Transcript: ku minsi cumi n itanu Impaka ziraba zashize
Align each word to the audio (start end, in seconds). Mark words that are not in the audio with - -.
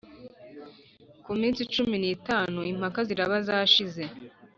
ku 1.23 1.31
minsi 1.39 1.61
cumi 1.73 1.95
n 1.99 2.05
itanu 2.15 2.59
Impaka 2.71 2.99
ziraba 3.07 3.35
zashize 3.47 4.03